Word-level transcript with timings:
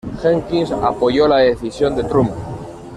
Jenkins 0.19 0.71
apoyó 0.81 1.27
la 1.27 1.37
decisión 1.41 1.95
de 1.95 2.03
Trump. 2.05 2.31